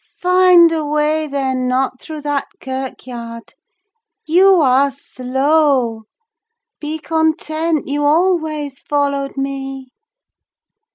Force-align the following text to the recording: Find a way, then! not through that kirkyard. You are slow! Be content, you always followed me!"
Find 0.19 0.71
a 0.71 0.83
way, 0.83 1.27
then! 1.27 1.67
not 1.67 2.01
through 2.01 2.21
that 2.21 2.47
kirkyard. 2.59 3.53
You 4.25 4.55
are 4.59 4.89
slow! 4.89 6.05
Be 6.79 6.97
content, 6.97 7.87
you 7.87 8.03
always 8.03 8.79
followed 8.81 9.37
me!" 9.37 9.89